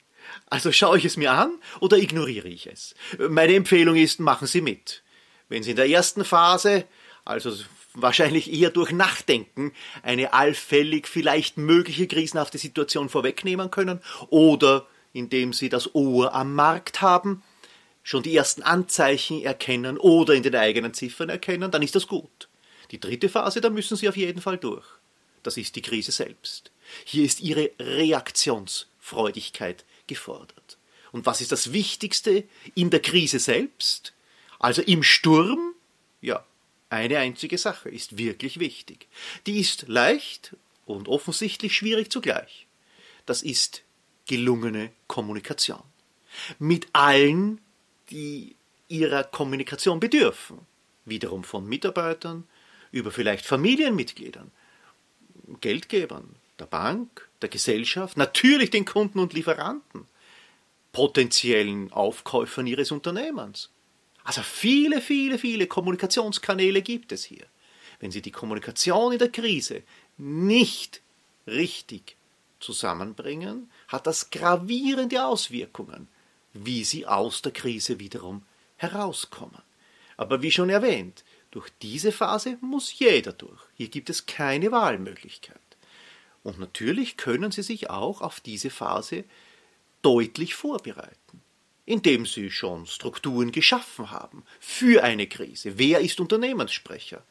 Also 0.47 0.73
schaue 0.73 0.99
ich 0.99 1.05
es 1.05 1.17
mir 1.17 1.33
an 1.33 1.59
oder 1.81 1.99
ignoriere 1.99 2.49
ich 2.49 2.67
es. 2.67 2.95
Meine 3.19 3.55
Empfehlung 3.55 3.97
ist, 3.97 4.21
machen 4.21 4.47
Sie 4.47 4.61
mit. 4.61 5.03
Wenn 5.49 5.63
Sie 5.63 5.71
in 5.71 5.77
der 5.77 5.89
ersten 5.89 6.25
Phase, 6.25 6.85
also 7.25 7.53
wahrscheinlich 7.95 8.53
eher 8.53 8.71
durch 8.71 8.91
Nachdenken, 8.91 9.73
eine 10.03 10.33
allfällig 10.33 11.07
vielleicht 11.07 11.59
mögliche 11.59 12.07
krisenhafte 12.07 12.59
Situation 12.59 13.09
vorwegnehmen 13.09 13.71
können 13.71 14.01
oder 14.31 14.87
indem 15.13 15.53
Sie 15.53 15.69
das 15.69 15.95
Ohr 15.95 16.35
am 16.35 16.55
Markt 16.55 17.01
haben, 17.01 17.43
schon 18.03 18.23
die 18.23 18.35
ersten 18.35 18.63
Anzeichen 18.63 19.43
erkennen 19.43 19.99
oder 19.99 20.35
in 20.35 20.43
den 20.43 20.57
eigenen 20.57 20.95
Ziffern 20.95 21.29
erkennen, 21.29 21.71
dann 21.71 21.83
ist 21.83 21.95
das 21.95 22.07
gut. 22.07 22.49
Die 22.91 23.01
dritte 23.01 23.29
Phase, 23.29 23.61
da 23.61 23.71
müssen 23.71 23.97
Sie 23.97 24.09
auf 24.09 24.17
jeden 24.17 24.41
Fall 24.41 24.59
durch. 24.59 24.87
Das 25.43 25.57
ist 25.57 25.77
die 25.77 25.83
Krise 25.83 26.13
selbst. 26.13 26.71
Hier 27.05 27.25
ist 27.25 27.41
Ihre 27.41 27.71
Reaktionsfreudigkeit 27.79 29.85
gefordert. 30.07 30.79
Und 31.11 31.27
was 31.27 31.41
ist 31.41 31.53
das 31.53 31.73
Wichtigste 31.73 32.45
in 32.75 32.91
der 32.91 33.01
Krise 33.01 33.39
selbst? 33.39 34.13
Also 34.59 34.83
im 34.83 35.03
Sturm? 35.03 35.75
Ja, 36.21 36.45
eine 36.91 37.19
einzige 37.19 37.59
Sache 37.59 37.89
ist 37.89 38.19
wirklich 38.19 38.61
wichtig. 38.61 39.09
Die 39.47 39.61
ist 39.61 39.89
leicht 39.89 40.55
und 40.87 41.09
offensichtlich 41.09 41.75
schwierig 41.75 42.11
zugleich. 42.11 42.67
Das 43.27 43.43
ist 43.43 43.83
gelungene 44.33 44.93
Kommunikation. 45.09 45.83
Mit 46.59 46.87
allen, 46.95 47.61
die 48.09 48.57
ihrer 48.89 49.25
Kommunikation 49.25 50.01
bedürfen. 50.01 50.61
Wiederum 51.05 51.45
von 51.45 51.69
Mitarbeitern, 51.69 52.45
über 52.93 53.11
vielleicht 53.11 53.45
Familienmitgliedern, 53.45 54.51
Geldgebern, 55.61 56.35
der 56.59 56.65
Bank, 56.65 57.29
der 57.43 57.51
Gesellschaft, 57.51 58.17
natürlich 58.17 58.71
den 58.71 58.87
Kunden 58.87 59.19
und 59.19 59.35
Lieferanten, 59.35 60.07
potenziellen 60.93 61.93
Aufkäufern 61.93 62.67
ihres 62.67 62.91
Unternehmens. 62.91 63.69
Also 64.25 64.41
viele, 64.41 65.03
viele, 65.03 65.37
viele 65.37 65.67
Kommunikationskanäle 65.67 66.81
gibt 66.81 67.13
es 67.13 67.25
hier. 67.25 67.45
Wenn 68.01 68.11
Sie 68.11 68.23
die 68.23 68.31
Kommunikation 68.31 69.13
in 69.13 69.19
der 69.19 69.29
Krise 69.29 69.83
nicht 70.17 71.03
richtig 71.47 72.17
zusammenbringen, 72.63 73.71
hat 73.93 74.07
das 74.07 74.31
gravierende 74.31 75.25
Auswirkungen, 75.25 76.09
wie 76.55 76.83
Sie 76.83 77.07
aus 77.07 77.43
der 77.43 77.53
Krise 77.53 78.01
wiederum 78.01 78.43
herauskommen. 78.77 79.63
Aber 80.17 80.43
wie 80.43 80.51
schon 80.51 80.71
erwähnt, 80.71 81.25
durch 81.51 81.69
diese 81.83 82.11
Phase 82.11 82.57
muss 82.61 82.99
jeder 82.99 83.33
durch. 83.33 83.61
Hier 83.75 83.89
gibt 83.89 84.09
es 84.11 84.27
keine 84.27 84.73
Wahlmöglichkeit. 84.73 85.59
Und 86.43 86.59
natürlich 86.59 87.17
können 87.17 87.53
Sie 87.53 87.63
sich 87.63 87.91
auch 87.91 88.23
auf 88.23 88.41
diese 88.41 88.71
Phase 88.71 89.25
deutlich 90.01 90.55
vorbereiten, 90.55 91.43
indem 91.85 92.27
Sie 92.27 92.51
schon 92.51 92.87
Strukturen 92.87 93.53
geschaffen 93.53 94.11
haben 94.11 94.43
für 94.59 95.05
eine 95.05 95.27
Krise. 95.27 95.79
Wer 95.79 96.01
ist 96.01 96.19
Unternehmenssprecher? 96.19 97.23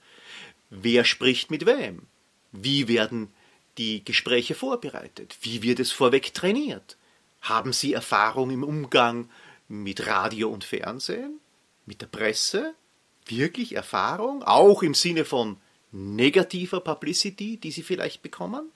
Wer 0.69 1.03
spricht 1.03 1.51
mit 1.51 1.65
wem? 1.65 2.03
Wie 2.51 2.87
werden 2.87 3.33
die 3.77 4.03
Gespräche 4.03 4.55
vorbereitet? 4.55 5.37
Wie 5.41 5.61
wird 5.61 5.79
es 5.79 5.91
vorweg 5.91 6.33
trainiert? 6.33 6.97
Haben 7.41 7.73
Sie 7.73 7.93
Erfahrung 7.93 8.51
im 8.51 8.63
Umgang 8.63 9.29
mit 9.67 10.05
Radio 10.05 10.49
und 10.49 10.63
Fernsehen? 10.63 11.39
Mit 11.85 12.01
der 12.01 12.07
Presse? 12.07 12.75
Wirklich 13.25 13.75
Erfahrung? 13.75 14.43
Auch 14.43 14.83
im 14.83 14.93
Sinne 14.93 15.25
von 15.25 15.57
negativer 15.91 16.79
Publicity, 16.79 17.57
die 17.57 17.71
Sie 17.71 17.83
vielleicht 17.83 18.21
bekommen? 18.21 18.71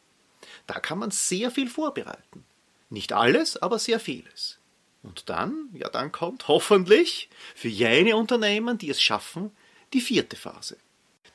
Da 0.68 0.80
kann 0.80 1.00
man 1.00 1.12
sehr 1.12 1.52
viel 1.52 1.70
vorbereiten. 1.70 2.46
Nicht 2.90 3.14
alles, 3.14 3.58
aber 3.58 3.80
sehr 3.80 4.00
vieles. 4.00 4.60
Und 5.04 5.30
dann, 5.30 5.70
ja, 5.74 5.90
dann 5.90 6.12
kommt 6.12 6.48
hoffentlich 6.48 7.30
für 7.54 7.68
jene 7.68 8.16
Unternehmen, 8.16 8.78
die 8.78 8.90
es 8.90 9.02
schaffen, 9.02 9.52
die 9.94 10.02
vierte 10.02 10.36
Phase. 10.36 10.78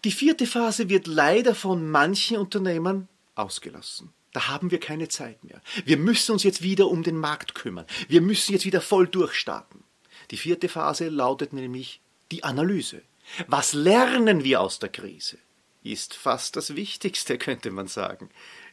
Die 0.05 0.12
vierte 0.12 0.47
Phase 0.47 0.88
wird 0.88 1.07
leider 1.07 1.55
von 1.55 1.88
manchen 1.88 2.38
Unternehmen 2.38 3.09
ausgelassen. 3.34 4.12
Da 4.32 4.49
haben 4.49 4.70
wir 4.70 4.78
keine 4.78 5.08
Zeit 5.08 5.42
mehr. 5.44 5.60
Wir 5.84 5.96
müssen 5.96 6.32
uns 6.32 6.44
jetzt 6.44 6.62
wieder 6.62 6.88
um 6.88 7.02
den 7.02 7.16
Markt 7.16 7.54
kümmern. 7.54 7.87
Wir 8.08 8.20
müssen 8.20 8.52
jetzt 8.52 8.64
wieder 8.64 8.80
voll 8.80 9.08
durchstarten. 9.08 9.82
Die 10.30 10.37
vierte 10.37 10.68
Phase 10.68 11.08
lautet 11.08 11.52
nämlich 11.52 12.00
die 12.30 12.44
Analyse. 12.44 13.02
Was 13.49 13.72
lernen 13.72 14.44
wir 14.44 14.60
aus 14.60 14.78
der 14.78 14.88
Krise? 14.88 15.38
Ist 15.82 16.14
fast 16.14 16.56
das 16.56 16.76
Wichtigste, 16.76 17.38
könnte 17.38 17.70
man 17.70 17.88
sagen 17.88 18.30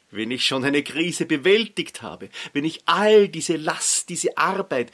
wenn 0.09 0.31
ich 0.31 0.45
schon 0.45 0.63
eine 0.63 0.83
Krise 0.83 1.25
bewältigt 1.25 2.01
habe, 2.01 2.29
wenn 2.53 2.63
ich 2.63 2.81
all 2.85 3.27
diese 3.27 3.57
Last, 3.57 4.09
diese 4.09 4.37
Arbeit, 4.37 4.91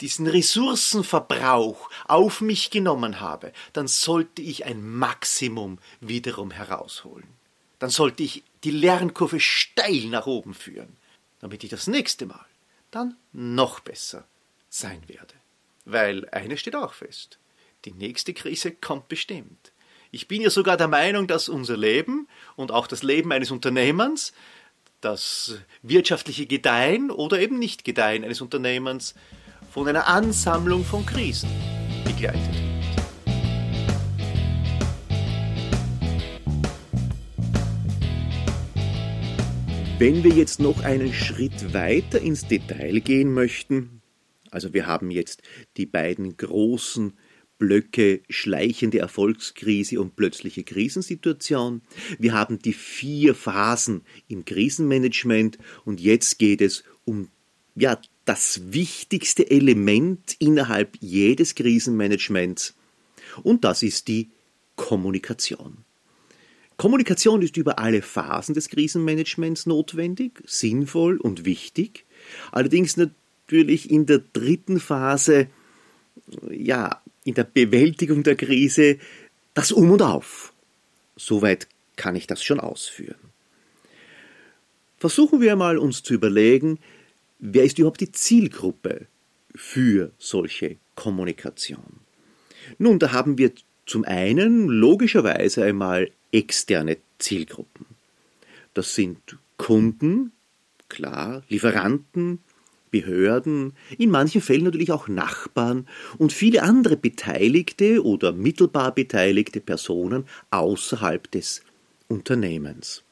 diesen 0.00 0.26
Ressourcenverbrauch 0.26 1.88
auf 2.06 2.40
mich 2.40 2.70
genommen 2.70 3.20
habe, 3.20 3.52
dann 3.72 3.86
sollte 3.86 4.42
ich 4.42 4.64
ein 4.64 4.86
Maximum 4.86 5.78
wiederum 6.00 6.50
herausholen. 6.50 7.28
Dann 7.78 7.90
sollte 7.90 8.22
ich 8.22 8.42
die 8.66 8.72
Lernkurve 8.72 9.38
steil 9.38 10.06
nach 10.06 10.26
oben 10.26 10.52
führen, 10.52 10.96
damit 11.38 11.62
ich 11.62 11.70
das 11.70 11.86
nächste 11.86 12.26
Mal 12.26 12.44
dann 12.90 13.16
noch 13.32 13.78
besser 13.78 14.26
sein 14.68 15.00
werde. 15.06 15.34
Weil 15.84 16.28
eines 16.30 16.58
steht 16.58 16.74
auch 16.74 16.92
fest, 16.92 17.38
die 17.84 17.92
nächste 17.92 18.34
Krise 18.34 18.72
kommt 18.72 19.06
bestimmt. 19.06 19.70
Ich 20.10 20.26
bin 20.26 20.42
ja 20.42 20.50
sogar 20.50 20.76
der 20.76 20.88
Meinung, 20.88 21.28
dass 21.28 21.48
unser 21.48 21.76
Leben 21.76 22.26
und 22.56 22.72
auch 22.72 22.88
das 22.88 23.04
Leben 23.04 23.30
eines 23.30 23.52
Unternehmens 23.52 24.32
das 25.00 25.58
wirtschaftliche 25.82 26.46
Gedeihen 26.46 27.12
oder 27.12 27.38
eben 27.38 27.60
nicht 27.60 27.84
Gedeihen 27.84 28.24
eines 28.24 28.40
Unternehmens 28.40 29.14
von 29.70 29.86
einer 29.86 30.08
Ansammlung 30.08 30.84
von 30.84 31.06
Krisen 31.06 31.50
begleitet 32.04 32.52
wird. 32.52 32.75
Wenn 39.98 40.22
wir 40.22 40.32
jetzt 40.32 40.60
noch 40.60 40.84
einen 40.84 41.14
Schritt 41.14 41.72
weiter 41.72 42.20
ins 42.20 42.46
Detail 42.46 43.00
gehen 43.00 43.32
möchten, 43.32 44.02
also 44.50 44.74
wir 44.74 44.86
haben 44.86 45.10
jetzt 45.10 45.40
die 45.78 45.86
beiden 45.86 46.36
großen 46.36 47.14
Blöcke 47.56 48.20
schleichende 48.28 48.98
Erfolgskrise 48.98 49.98
und 49.98 50.14
plötzliche 50.14 50.64
Krisensituation. 50.64 51.80
Wir 52.18 52.34
haben 52.34 52.58
die 52.58 52.74
vier 52.74 53.34
Phasen 53.34 54.02
im 54.28 54.44
Krisenmanagement 54.44 55.56
und 55.86 55.98
jetzt 55.98 56.38
geht 56.38 56.60
es 56.60 56.84
um 57.06 57.30
ja, 57.74 57.98
das 58.26 58.74
wichtigste 58.74 59.50
Element 59.50 60.36
innerhalb 60.38 60.98
jedes 61.00 61.54
Krisenmanagements 61.54 62.74
und 63.42 63.64
das 63.64 63.82
ist 63.82 64.08
die 64.08 64.28
Kommunikation. 64.76 65.85
Kommunikation 66.76 67.40
ist 67.42 67.56
über 67.56 67.78
alle 67.78 68.02
Phasen 68.02 68.54
des 68.54 68.68
Krisenmanagements 68.68 69.66
notwendig, 69.66 70.42
sinnvoll 70.44 71.16
und 71.16 71.44
wichtig. 71.44 72.04
Allerdings 72.52 72.96
natürlich 72.96 73.90
in 73.90 74.06
der 74.06 74.18
dritten 74.32 74.78
Phase 74.78 75.48
ja 76.50 77.02
in 77.24 77.34
der 77.34 77.44
Bewältigung 77.44 78.22
der 78.22 78.36
Krise 78.36 78.98
das 79.54 79.72
Um 79.72 79.90
und 79.90 80.02
Auf. 80.02 80.52
Soweit 81.16 81.66
kann 81.96 82.14
ich 82.14 82.26
das 82.26 82.42
schon 82.42 82.60
ausführen. 82.60 83.16
Versuchen 84.98 85.40
wir 85.40 85.56
mal 85.56 85.78
uns 85.78 86.02
zu 86.02 86.14
überlegen, 86.14 86.78
wer 87.38 87.64
ist 87.64 87.78
überhaupt 87.78 88.00
die 88.00 88.12
Zielgruppe 88.12 89.06
für 89.54 90.12
solche 90.18 90.76
Kommunikation? 90.94 92.00
Nun, 92.78 92.98
da 92.98 93.12
haben 93.12 93.38
wir 93.38 93.52
zum 93.86 94.04
einen 94.04 94.68
logischerweise 94.68 95.64
einmal 95.64 96.10
externe 96.32 96.98
Zielgruppen. 97.18 97.86
Das 98.74 98.94
sind 98.94 99.38
Kunden, 99.56 100.32
klar, 100.88 101.42
Lieferanten, 101.48 102.40
Behörden, 102.90 103.74
in 103.98 104.10
manchen 104.10 104.40
Fällen 104.40 104.64
natürlich 104.64 104.92
auch 104.92 105.08
Nachbarn 105.08 105.86
und 106.18 106.32
viele 106.32 106.62
andere 106.62 106.96
beteiligte 106.96 108.04
oder 108.04 108.32
mittelbar 108.32 108.94
beteiligte 108.94 109.60
Personen 109.60 110.24
außerhalb 110.50 111.30
des 111.30 111.62
Unternehmens. 112.08 113.02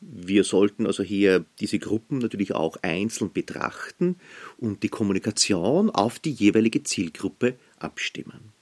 Wir 0.00 0.44
sollten 0.44 0.86
also 0.86 1.02
hier 1.02 1.44
diese 1.60 1.78
Gruppen 1.78 2.18
natürlich 2.18 2.54
auch 2.54 2.76
einzeln 2.82 3.32
betrachten 3.32 4.16
und 4.56 4.82
die 4.82 4.88
Kommunikation 4.88 5.90
auf 5.90 6.18
die 6.18 6.32
jeweilige 6.32 6.84
Zielgruppe 6.84 7.56
abstimmen. 7.78 8.52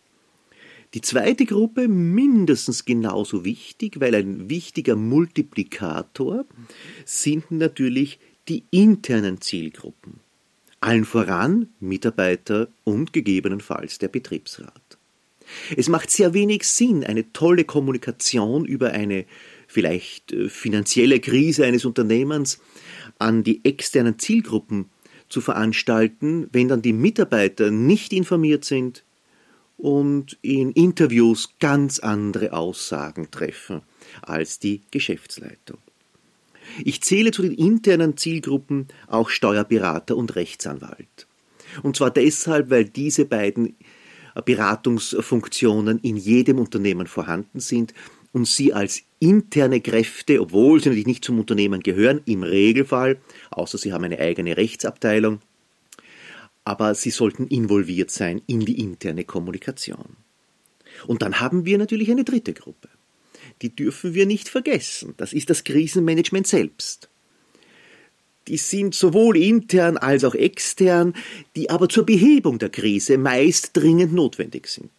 Die 0.96 1.02
zweite 1.02 1.44
Gruppe 1.44 1.88
mindestens 1.88 2.86
genauso 2.86 3.44
wichtig, 3.44 4.00
weil 4.00 4.14
ein 4.14 4.48
wichtiger 4.48 4.96
Multiplikator 4.96 6.46
sind 7.04 7.50
natürlich 7.50 8.18
die 8.48 8.64
internen 8.70 9.42
Zielgruppen. 9.42 10.20
Allen 10.80 11.04
voran 11.04 11.68
Mitarbeiter 11.80 12.68
und 12.84 13.12
gegebenenfalls 13.12 13.98
der 13.98 14.08
Betriebsrat. 14.08 14.96
Es 15.76 15.90
macht 15.90 16.10
sehr 16.10 16.32
wenig 16.32 16.64
Sinn, 16.64 17.04
eine 17.04 17.30
tolle 17.34 17.64
Kommunikation 17.64 18.64
über 18.64 18.92
eine 18.92 19.26
vielleicht 19.66 20.32
äh, 20.32 20.48
finanzielle 20.48 21.20
Krise 21.20 21.66
eines 21.66 21.84
Unternehmens 21.84 22.58
an 23.18 23.44
die 23.44 23.62
externen 23.66 24.18
Zielgruppen 24.18 24.86
zu 25.28 25.42
veranstalten, 25.42 26.48
wenn 26.52 26.68
dann 26.68 26.80
die 26.80 26.94
Mitarbeiter 26.94 27.70
nicht 27.70 28.14
informiert 28.14 28.64
sind 28.64 29.04
und 29.76 30.38
in 30.42 30.72
Interviews 30.72 31.50
ganz 31.60 31.98
andere 31.98 32.52
Aussagen 32.52 33.30
treffen 33.30 33.82
als 34.22 34.58
die 34.58 34.82
Geschäftsleitung. 34.90 35.78
Ich 36.84 37.02
zähle 37.02 37.30
zu 37.30 37.42
den 37.42 37.54
internen 37.54 38.16
Zielgruppen 38.16 38.88
auch 39.06 39.30
Steuerberater 39.30 40.16
und 40.16 40.34
Rechtsanwalt. 40.34 41.26
Und 41.82 41.96
zwar 41.96 42.10
deshalb, 42.10 42.70
weil 42.70 42.84
diese 42.84 43.24
beiden 43.24 43.76
Beratungsfunktionen 44.44 45.98
in 46.00 46.16
jedem 46.16 46.58
Unternehmen 46.58 47.06
vorhanden 47.06 47.60
sind 47.60 47.94
und 48.32 48.46
sie 48.46 48.72
als 48.72 49.02
interne 49.18 49.80
Kräfte, 49.80 50.40
obwohl 50.40 50.80
sie 50.80 50.90
natürlich 50.90 51.06
nicht 51.06 51.24
zum 51.24 51.38
Unternehmen 51.38 51.80
gehören, 51.80 52.20
im 52.26 52.42
Regelfall, 52.42 53.18
außer 53.50 53.78
sie 53.78 53.92
haben 53.92 54.04
eine 54.04 54.18
eigene 54.18 54.56
Rechtsabteilung, 54.56 55.40
aber 56.66 56.96
sie 56.96 57.10
sollten 57.10 57.46
involviert 57.46 58.10
sein 58.10 58.42
in 58.48 58.60
die 58.60 58.80
interne 58.80 59.24
Kommunikation. 59.24 60.16
Und 61.06 61.22
dann 61.22 61.38
haben 61.38 61.64
wir 61.64 61.78
natürlich 61.78 62.10
eine 62.10 62.24
dritte 62.24 62.54
Gruppe. 62.54 62.88
Die 63.62 63.74
dürfen 63.74 64.14
wir 64.14 64.26
nicht 64.26 64.48
vergessen. 64.48 65.14
Das 65.16 65.32
ist 65.32 65.48
das 65.48 65.62
Krisenmanagement 65.62 66.46
selbst. 66.46 67.08
Die 68.48 68.56
sind 68.56 68.96
sowohl 68.96 69.36
intern 69.36 69.96
als 69.96 70.24
auch 70.24 70.34
extern, 70.34 71.14
die 71.54 71.70
aber 71.70 71.88
zur 71.88 72.04
Behebung 72.04 72.58
der 72.58 72.70
Krise 72.70 73.16
meist 73.16 73.76
dringend 73.76 74.12
notwendig 74.12 74.66
sind. 74.66 74.90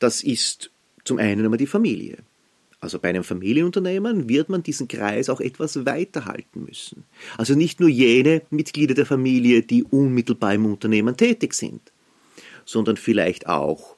Das 0.00 0.24
ist 0.24 0.72
zum 1.04 1.18
einen 1.18 1.44
einmal 1.44 1.58
die 1.58 1.68
Familie. 1.68 2.18
Also 2.80 2.98
bei 2.98 3.10
einem 3.10 3.24
Familienunternehmen 3.24 4.28
wird 4.28 4.48
man 4.48 4.62
diesen 4.62 4.88
Kreis 4.88 5.28
auch 5.28 5.40
etwas 5.40 5.84
weiter 5.84 6.24
halten 6.24 6.64
müssen. 6.64 7.04
Also 7.36 7.54
nicht 7.54 7.78
nur 7.78 7.90
jene 7.90 8.42
Mitglieder 8.50 8.94
der 8.94 9.04
Familie, 9.04 9.62
die 9.62 9.84
unmittelbar 9.84 10.54
im 10.54 10.64
Unternehmen 10.64 11.16
tätig 11.16 11.52
sind, 11.52 11.92
sondern 12.64 12.96
vielleicht 12.96 13.46
auch 13.46 13.96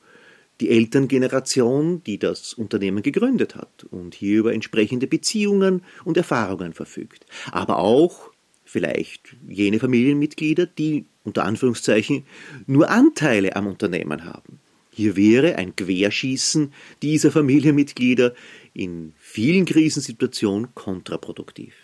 die 0.60 0.70
Elterngeneration, 0.70 2.02
die 2.04 2.18
das 2.18 2.54
Unternehmen 2.54 3.02
gegründet 3.02 3.54
hat 3.54 3.84
und 3.90 4.14
hier 4.14 4.40
über 4.40 4.52
entsprechende 4.52 5.06
Beziehungen 5.06 5.82
und 6.04 6.16
Erfahrungen 6.16 6.72
verfügt. 6.72 7.24
Aber 7.52 7.78
auch 7.78 8.30
vielleicht 8.64 9.36
jene 9.48 9.78
Familienmitglieder, 9.78 10.66
die 10.66 11.06
unter 11.24 11.44
Anführungszeichen 11.44 12.24
nur 12.66 12.90
Anteile 12.90 13.54
am 13.54 13.66
Unternehmen 13.66 14.24
haben. 14.24 14.60
Hier 14.94 15.16
wäre 15.16 15.56
ein 15.56 15.74
Querschießen 15.74 16.72
dieser 17.00 17.32
Familienmitglieder 17.32 18.34
in 18.74 19.12
vielen 19.18 19.64
Krisensituationen 19.64 20.74
kontraproduktiv. 20.74 21.74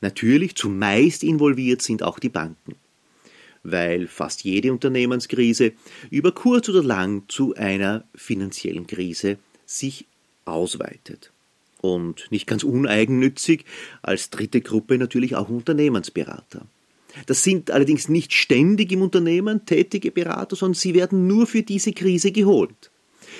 Natürlich 0.00 0.56
zumeist 0.56 1.22
involviert 1.22 1.82
sind 1.82 2.02
auch 2.02 2.18
die 2.18 2.28
Banken, 2.28 2.74
weil 3.62 4.08
fast 4.08 4.42
jede 4.42 4.72
Unternehmenskrise 4.72 5.72
über 6.10 6.32
kurz 6.32 6.68
oder 6.68 6.82
lang 6.82 7.24
zu 7.28 7.54
einer 7.54 8.04
finanziellen 8.14 8.86
Krise 8.86 9.38
sich 9.64 10.06
ausweitet. 10.44 11.32
Und 11.80 12.28
nicht 12.30 12.46
ganz 12.46 12.62
uneigennützig 12.62 13.64
als 14.02 14.30
dritte 14.30 14.60
Gruppe 14.60 14.98
natürlich 14.98 15.34
auch 15.34 15.48
Unternehmensberater. 15.48 16.66
Das 17.26 17.42
sind 17.42 17.70
allerdings 17.70 18.08
nicht 18.08 18.32
ständig 18.32 18.92
im 18.92 19.02
Unternehmen 19.02 19.66
tätige 19.66 20.10
Berater, 20.10 20.56
sondern 20.56 20.74
sie 20.74 20.94
werden 20.94 21.26
nur 21.26 21.46
für 21.46 21.62
diese 21.62 21.92
Krise 21.92 22.32
geholt. 22.32 22.91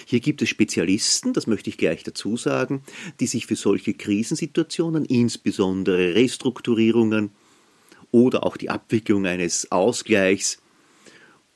Hier 0.07 0.21
gibt 0.21 0.43
es 0.43 0.49
Spezialisten, 0.49 1.33
das 1.33 1.47
möchte 1.47 1.71
ich 1.71 1.79
gleich 1.79 2.03
dazu 2.03 2.37
sagen, 2.37 2.83
die 3.21 3.27
sich 3.27 3.47
für 3.47 3.57
solche 3.57 3.95
Krisensituationen, 3.95 5.05
insbesondere 5.05 6.15
Restrukturierungen 6.15 7.31
oder 8.11 8.45
auch 8.45 8.57
die 8.57 8.71
Abwicklung 8.71 9.27
eines 9.27 9.71
Ausgleichs 9.73 10.63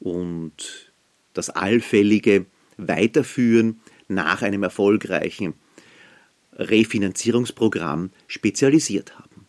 und 0.00 0.92
das 1.34 1.50
allfällige 1.50 2.46
Weiterführen 2.76 3.80
nach 4.08 4.42
einem 4.42 4.62
erfolgreichen 4.62 5.54
Refinanzierungsprogramm 6.52 8.10
spezialisiert 8.26 9.18
haben. 9.18 9.46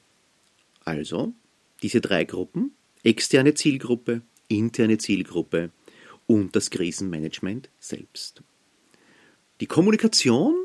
Also 0.84 1.34
diese 1.82 2.02
drei 2.02 2.26
Gruppen, 2.26 2.71
externe 3.04 3.54
Zielgruppe, 3.54 4.21
interne 4.47 4.97
Zielgruppe 4.97 5.71
und 6.26 6.56
das 6.56 6.69
Krisenmanagement 6.69 7.69
selbst. 7.80 8.41
Die 9.60 9.65
Kommunikation 9.65 10.56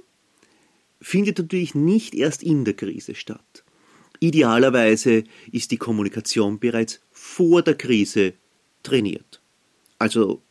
findet 1.01 1.39
natürlich 1.39 1.75
nicht 1.75 2.15
erst 2.15 2.43
in 2.43 2.65
der 2.65 2.75
Krise 2.75 3.15
statt. 3.15 3.65
Idealerweise 4.21 5.25
ist 5.51 5.73
die 5.73 5.79
Kommunikation 5.79 6.59
bereits 6.59 7.01
vor 7.11 7.63
der 7.63 7.75
Krise 7.75 8.35
trainiert. 8.83 9.41
Also 9.99 10.43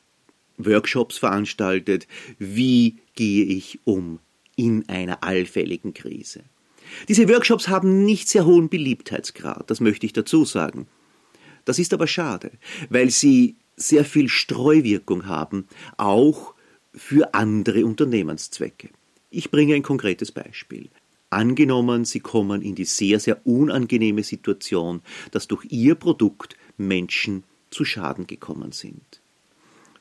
Workshops 0.58 1.18
veranstaltet, 1.18 2.08
wie 2.38 2.98
gehe 3.16 3.46
ich 3.46 3.80
um 3.86 4.20
in 4.56 4.88
einer 4.90 5.24
allfälligen 5.24 5.94
Krise. 5.94 6.44
Diese 7.08 7.30
Workshops 7.30 7.68
haben 7.68 8.04
nicht 8.04 8.28
sehr 8.28 8.46
hohen 8.46 8.70
Beliebtheitsgrad, 8.70 9.70
das 9.70 9.80
möchte 9.80 10.06
ich 10.06 10.14
dazu 10.14 10.46
sagen. 10.46 10.88
Das 11.64 11.80
ist 11.80 11.94
aber 11.94 12.08
schade, 12.08 12.52
weil 12.90 13.10
sie 13.10 13.56
sehr 13.78 14.04
viel 14.04 14.30
Streuwirkung 14.30 15.28
haben, 15.28 15.68
auch 15.98 16.54
für 16.94 17.34
andere 17.34 17.86
Unternehmenszwecke. 17.86 18.90
Ich 19.30 19.52
bringe 19.52 19.76
ein 19.76 19.84
konkretes 19.84 20.32
Beispiel. 20.32 20.90
Angenommen, 21.30 22.04
Sie 22.04 22.20
kommen 22.20 22.62
in 22.62 22.76
die 22.76 22.86
sehr, 22.86 23.20
sehr 23.20 23.46
unangenehme 23.46 24.24
Situation, 24.24 25.02
dass 25.32 25.48
durch 25.48 25.66
Ihr 25.70 25.96
Produkt 25.96 26.58
Menschen 26.78 27.44
zu 27.70 27.86
Schaden 27.86 28.28
gekommen 28.28 28.74
sind. 28.74 29.22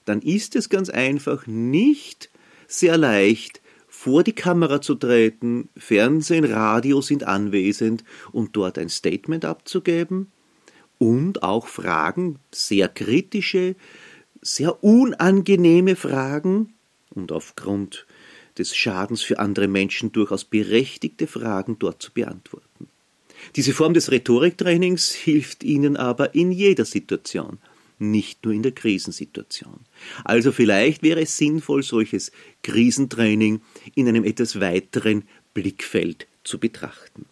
Dann 0.05 0.23
ist 0.23 0.57
es 0.57 0.69
ganz 0.69 0.91
einfach 0.91 1.47
nicht 1.47 2.31
sehr 2.67 2.99
leicht, 2.99 3.61
vor 3.87 4.25
die 4.25 4.33
Kamera 4.33 4.81
zu 4.81 4.95
treten, 4.95 5.69
Fernsehen, 5.77 6.45
Radio 6.45 7.01
sind 7.01 7.25
anwesend 7.25 8.03
und 8.33 8.57
dort 8.57 8.79
ein 8.79 8.89
Statement 8.89 9.45
abzugeben 9.45 10.33
und 10.99 11.43
auch 11.43 11.67
Fragen, 11.67 12.39
sehr 12.51 12.89
kritische, 12.89 13.77
sehr 14.41 14.83
unangenehme 14.83 15.97
Fragen 15.97 16.73
und 17.11 17.33
aufgrund 17.33 18.07
des 18.59 18.77
Schadens 18.77 19.23
für 19.23 19.39
andere 19.39 19.69
Menschen 19.69 20.13
durchaus 20.13 20.45
berechtigte 20.45 21.27
Fragen 21.27 21.79
dort 21.79 22.03
zu 22.03 22.13
beantworten. 22.13 22.89
Diese 23.57 23.73
Form 23.73 23.95
des 23.95 24.11
Rhetoriktrainings 24.11 25.13
hilft 25.13 25.65
Ihnen 25.65 25.97
aber 25.97 26.35
in 26.35 26.53
jeder 26.53 26.85
Situation, 26.85 27.59
nicht 27.99 28.45
nur 28.45 28.55
in 28.55 28.63
der 28.63 28.73
Krisensituation. 28.73 29.81
Also 30.25 30.53
vielleicht 30.53 31.03
wäre 31.03 31.21
es 31.23 31.37
sinnvoll, 31.37 31.83
solches 31.83 32.33
Krisentraining 32.63 33.61
in 33.95 34.09
einem 34.09 34.25
etwas 34.25 34.61
weiteren 34.61 35.25
Blickfeld 35.55 36.27
zu 36.45 36.59
betrachten. 36.59 37.27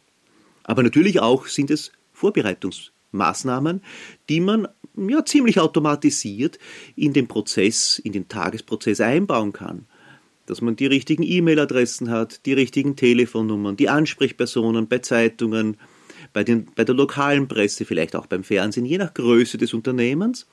Aber 0.64 0.82
natürlich 0.82 1.20
auch 1.20 1.46
sind 1.46 1.70
es 1.70 1.92
Vorbereitungsmaßnahmen, 2.12 2.97
die 3.12 4.40
man 4.40 4.68
ja 4.96 5.24
ziemlich 5.24 5.60
automatisiert 5.60 6.58
in 6.96 7.12
den 7.12 7.28
Prozess, 7.28 7.98
in 7.98 8.12
den 8.12 8.28
Tagesprozess 8.28 9.00
einbauen 9.00 9.52
kann. 9.52 9.86
Dass 10.46 10.60
man 10.60 10.76
die 10.76 10.86
richtigen 10.86 11.22
E-Mail-Adressen 11.22 12.10
hat, 12.10 12.46
die 12.46 12.54
richtigen 12.54 12.96
Telefonnummern, 12.96 13.76
die 13.76 13.88
Ansprechpersonen 13.88 14.88
bei 14.88 14.98
Zeitungen, 14.98 15.76
bei, 16.32 16.42
den, 16.42 16.68
bei 16.74 16.84
der 16.84 16.94
lokalen 16.94 17.48
Presse, 17.48 17.84
vielleicht 17.84 18.16
auch 18.16 18.26
beim 18.26 18.44
Fernsehen, 18.44 18.86
je 18.86 18.98
nach 18.98 19.14
Größe 19.14 19.58
des 19.58 19.74
Unternehmens, 19.74 20.46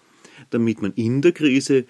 damit 0.50 0.82
man 0.82 0.94
in 0.94 1.22
der 1.22 1.32
Krise 1.32 1.86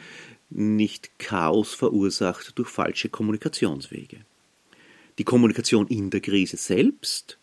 nicht 0.50 1.18
Chaos 1.18 1.74
verursacht 1.74 2.58
durch 2.58 2.70
falsche 2.70 3.10
Kommunikationswege. 3.10 4.18
Die 5.18 5.24
Kommunikation 5.24 5.88
in 5.88 6.10
der 6.10 6.22
Krise 6.22 6.58
selbst 6.58 7.40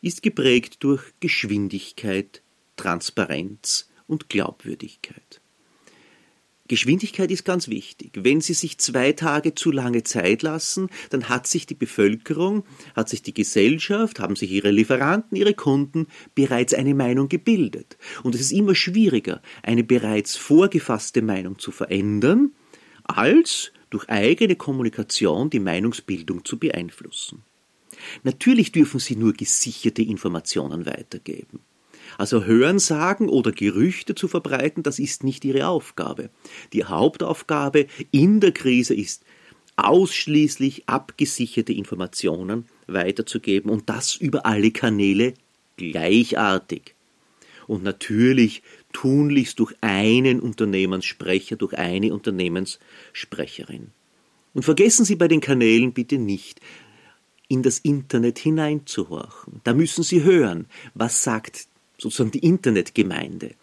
ist 0.00 0.22
geprägt 0.22 0.76
durch 0.80 1.02
Geschwindigkeit, 1.20 2.42
Transparenz 2.78 3.90
und 4.06 4.30
Glaubwürdigkeit. 4.30 5.42
Geschwindigkeit 6.68 7.30
ist 7.30 7.44
ganz 7.44 7.68
wichtig. 7.68 8.12
Wenn 8.14 8.42
Sie 8.42 8.52
sich 8.52 8.78
zwei 8.78 9.12
Tage 9.12 9.54
zu 9.54 9.70
lange 9.70 10.04
Zeit 10.04 10.42
lassen, 10.42 10.90
dann 11.08 11.30
hat 11.30 11.46
sich 11.46 11.64
die 11.64 11.74
Bevölkerung, 11.74 12.64
hat 12.94 13.08
sich 13.08 13.22
die 13.22 13.32
Gesellschaft, 13.32 14.20
haben 14.20 14.36
sich 14.36 14.50
Ihre 14.50 14.70
Lieferanten, 14.70 15.36
Ihre 15.36 15.54
Kunden 15.54 16.08
bereits 16.34 16.74
eine 16.74 16.94
Meinung 16.94 17.30
gebildet. 17.30 17.96
Und 18.22 18.34
es 18.34 18.42
ist 18.42 18.52
immer 18.52 18.74
schwieriger, 18.74 19.40
eine 19.62 19.82
bereits 19.82 20.36
vorgefasste 20.36 21.22
Meinung 21.22 21.58
zu 21.58 21.72
verändern, 21.72 22.52
als 23.04 23.72
durch 23.88 24.08
eigene 24.10 24.54
Kommunikation 24.54 25.48
die 25.48 25.60
Meinungsbildung 25.60 26.44
zu 26.44 26.58
beeinflussen. 26.58 27.44
Natürlich 28.22 28.72
dürfen 28.72 29.00
Sie 29.00 29.16
nur 29.16 29.32
gesicherte 29.32 30.02
Informationen 30.02 30.84
weitergeben. 30.84 31.60
Also 32.18 32.44
Hörensagen 32.44 33.28
oder 33.28 33.52
Gerüchte 33.52 34.16
zu 34.16 34.26
verbreiten, 34.26 34.82
das 34.82 34.98
ist 34.98 35.22
nicht 35.22 35.44
ihre 35.44 35.68
Aufgabe. 35.68 36.30
Die 36.72 36.84
Hauptaufgabe 36.84 37.86
in 38.10 38.40
der 38.40 38.50
Krise 38.50 38.92
ist, 38.92 39.22
ausschließlich 39.76 40.88
abgesicherte 40.88 41.72
Informationen 41.72 42.66
weiterzugeben 42.88 43.70
und 43.70 43.88
das 43.88 44.16
über 44.16 44.44
alle 44.44 44.72
Kanäle 44.72 45.34
gleichartig. 45.76 46.96
Und 47.68 47.84
natürlich 47.84 48.62
tunlichst 48.92 49.60
durch 49.60 49.74
einen 49.80 50.40
Unternehmenssprecher, 50.40 51.54
durch 51.54 51.74
eine 51.74 52.12
Unternehmenssprecherin. 52.12 53.92
Und 54.54 54.64
vergessen 54.64 55.04
Sie 55.04 55.14
bei 55.14 55.28
den 55.28 55.40
Kanälen 55.40 55.92
bitte 55.92 56.18
nicht, 56.18 56.60
in 57.46 57.62
das 57.62 57.78
Internet 57.78 58.40
hineinzuhorchen. 58.40 59.60
Da 59.62 59.72
müssen 59.74 60.02
Sie 60.02 60.24
hören, 60.24 60.66
was 60.94 61.22
sagt 61.22 61.67
sozusagen 61.98 62.30
die 62.30 62.38
Internetgemeinde, 62.38 63.54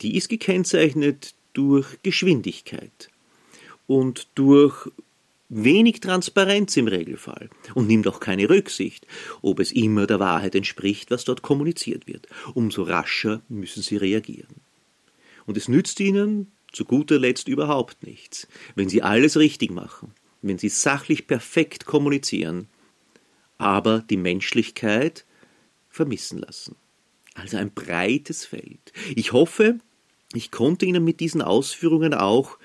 die 0.00 0.16
ist 0.16 0.28
gekennzeichnet 0.28 1.34
durch 1.52 1.86
Geschwindigkeit 2.02 3.10
und 3.86 4.26
durch 4.34 4.88
wenig 5.48 6.00
Transparenz 6.00 6.76
im 6.78 6.88
Regelfall 6.88 7.50
und 7.74 7.86
nimmt 7.86 8.08
auch 8.08 8.20
keine 8.20 8.48
Rücksicht, 8.48 9.06
ob 9.42 9.60
es 9.60 9.70
immer 9.70 10.06
der 10.06 10.18
Wahrheit 10.18 10.54
entspricht, 10.54 11.10
was 11.10 11.24
dort 11.24 11.42
kommuniziert 11.42 12.06
wird. 12.06 12.26
Umso 12.54 12.82
rascher 12.84 13.42
müssen 13.48 13.82
sie 13.82 13.98
reagieren. 13.98 14.56
Und 15.44 15.58
es 15.58 15.68
nützt 15.68 16.00
ihnen 16.00 16.50
zu 16.72 16.86
guter 16.86 17.18
Letzt 17.18 17.48
überhaupt 17.48 18.02
nichts, 18.02 18.48
wenn 18.74 18.88
sie 18.88 19.02
alles 19.02 19.36
richtig 19.36 19.70
machen, 19.70 20.14
wenn 20.40 20.56
sie 20.56 20.70
sachlich 20.70 21.26
perfekt 21.26 21.84
kommunizieren, 21.84 22.68
aber 23.58 24.00
die 24.08 24.16
Menschlichkeit 24.16 25.26
vermissen 25.90 26.38
lassen. 26.38 26.76
Also 27.34 27.56
ein 27.56 27.72
breites 27.72 28.44
Feld. 28.44 28.92
Ich 29.14 29.32
hoffe, 29.32 29.78
ich 30.34 30.50
konnte 30.50 30.86
Ihnen 30.86 31.04
mit 31.04 31.20
diesen 31.20 31.42
Ausführungen 31.42 32.14
auch 32.14 32.58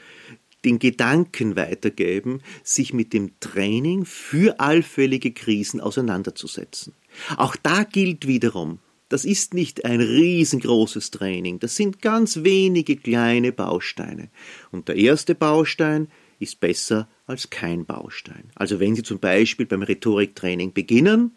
den 0.66 0.80
Gedanken 0.80 1.56
weitergeben, 1.56 2.42
sich 2.64 2.94
mit 2.94 3.14
dem 3.14 3.40
Training 3.40 4.06
für 4.06 4.60
allfällige 4.60 5.32
Krisen 5.32 5.80
auseinanderzusetzen. 5.80 6.94
Auch 7.38 7.56
da 7.56 7.84
gilt 7.84 8.28
wiederum, 8.28 8.80
das 9.10 9.24
ist 9.24 9.54
nicht 9.54 9.86
ein 9.86 10.02
riesengroßes 10.02 11.12
Training, 11.12 11.60
das 11.60 11.76
sind 11.76 12.02
ganz 12.02 12.44
wenige 12.44 12.98
kleine 12.98 13.54
Bausteine. 13.54 14.30
Und 14.72 14.90
der 14.90 14.98
erste 14.98 15.36
Baustein 15.36 16.10
ist 16.40 16.60
besser 16.60 17.08
als 17.26 17.50
kein 17.50 17.86
Baustein. 17.86 18.52
Also 18.56 18.80
wenn 18.80 18.96
Sie 18.96 19.04
zum 19.04 19.20
Beispiel 19.20 19.66
beim 19.66 19.84
Rhetoriktraining 19.84 20.74
beginnen, 20.74 21.32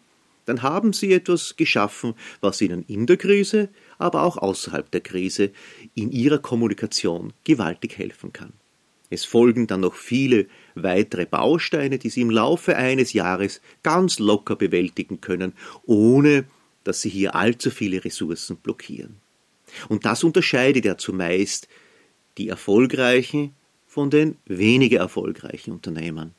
dann 0.45 0.61
haben 0.61 0.93
Sie 0.93 1.13
etwas 1.13 1.55
geschaffen, 1.55 2.13
was 2.39 2.61
Ihnen 2.61 2.83
in 2.87 3.05
der 3.05 3.17
Krise, 3.17 3.69
aber 3.97 4.23
auch 4.23 4.37
außerhalb 4.37 4.89
der 4.91 5.01
Krise 5.01 5.51
in 5.95 6.11
Ihrer 6.11 6.39
Kommunikation 6.39 7.33
gewaltig 7.43 7.97
helfen 7.97 8.33
kann. 8.33 8.53
Es 9.09 9.25
folgen 9.25 9.67
dann 9.67 9.81
noch 9.81 9.95
viele 9.95 10.47
weitere 10.73 11.25
Bausteine, 11.25 11.99
die 11.99 12.09
Sie 12.09 12.21
im 12.21 12.29
Laufe 12.29 12.77
eines 12.77 13.11
Jahres 13.13 13.61
ganz 13.83 14.19
locker 14.19 14.55
bewältigen 14.55 15.19
können, 15.19 15.53
ohne 15.85 16.45
dass 16.85 17.01
Sie 17.01 17.09
hier 17.09 17.35
allzu 17.35 17.69
viele 17.71 18.03
Ressourcen 18.03 18.55
blockieren. 18.55 19.17
Und 19.89 20.05
das 20.05 20.23
unterscheidet 20.23 20.85
ja 20.85 20.97
zumeist 20.97 21.67
die 22.37 22.47
erfolgreichen 22.47 23.53
von 23.85 24.09
den 24.09 24.37
weniger 24.45 24.99
erfolgreichen 24.99 25.71
Unternehmern. 25.71 26.33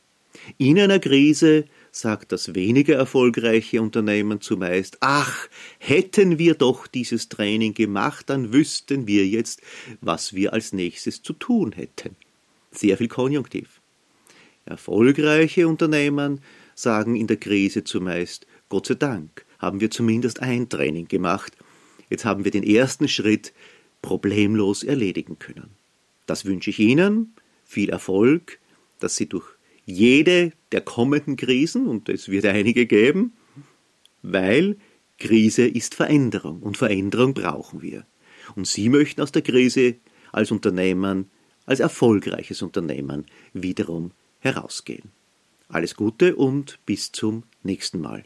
In 0.57 0.81
einer 0.81 0.99
Krise 0.99 1.67
sagt 1.92 2.33
das 2.33 2.55
weniger 2.55 2.96
erfolgreiche 2.96 3.83
Unternehmen 3.83 4.40
zumeist, 4.40 4.96
ach, 5.00 5.46
hätten 5.78 6.38
wir 6.38 6.55
doch 6.55 6.87
dieses 6.87 7.28
Training 7.28 7.74
gemacht, 7.74 8.31
dann 8.31 8.52
wüssten 8.52 9.07
wir 9.07 9.26
jetzt, 9.26 9.61
was 10.00 10.35
wir 10.35 10.55
als 10.55 10.72
nächstes 10.72 11.22
zu 11.22 11.35
tun 11.35 11.72
hätten. 11.72 12.16
Sehr 12.70 12.96
viel 12.96 13.09
Konjunktiv. 13.09 13.81
Erfolgreiche 14.64 15.68
Unternehmen 15.68 16.40
sagen 16.74 17.14
in 17.14 17.26
der 17.26 17.37
Krise 17.37 17.85
zumeist, 17.85 18.46
Gott 18.70 18.87
sei 18.87 18.94
Dank 18.94 19.44
haben 19.59 19.81
wir 19.81 19.90
zumindest 19.90 20.40
ein 20.40 20.70
Training 20.70 21.09
gemacht. 21.09 21.52
Jetzt 22.09 22.24
haben 22.24 22.44
wir 22.44 22.50
den 22.50 22.64
ersten 22.64 23.07
Schritt 23.07 23.52
problemlos 24.00 24.83
erledigen 24.83 25.38
können. 25.38 25.70
Das 26.24 26.46
wünsche 26.46 26.70
ich 26.70 26.78
Ihnen, 26.78 27.35
viel 27.64 27.90
Erfolg, 27.90 28.59
dass 28.98 29.16
Sie 29.16 29.26
durch 29.26 29.46
jede 29.85 30.53
der 30.71 30.81
kommenden 30.81 31.37
Krisen, 31.37 31.87
und 31.87 32.09
es 32.09 32.29
wird 32.29 32.47
einige 32.47 32.87
geben, 32.87 33.33
weil 34.23 34.77
Krise 35.18 35.66
ist 35.66 35.95
Veränderung 35.95 36.61
und 36.61 36.77
Veränderung 36.77 37.35
brauchen 37.35 37.83
wir. 37.83 38.07
Und 38.57 38.66
Sie 38.66 38.88
möchten 38.88 39.21
aus 39.21 39.33
der 39.33 39.42
Krise 39.42 39.97
als 40.33 40.51
Unternehmer, 40.51 41.25
als 41.66 41.81
erfolgreiches 41.81 42.62
Unternehmen 42.62 43.27
wiederum 43.53 44.12
herausgehen. 44.40 45.11
Alles 45.68 45.95
Gute 45.95 46.37
und 46.37 46.79
bis 46.87 47.12
zum 47.12 47.45
nächsten 47.62 48.01
Mal. 48.01 48.25